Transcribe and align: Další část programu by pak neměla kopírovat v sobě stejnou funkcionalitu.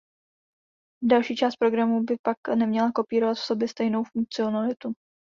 Další 1.03 1.35
část 1.35 1.55
programu 1.55 2.03
by 2.03 2.15
pak 2.25 2.37
neměla 2.55 2.91
kopírovat 2.91 3.37
v 3.37 3.45
sobě 3.45 3.67
stejnou 3.67 4.03
funkcionalitu. 4.03 4.93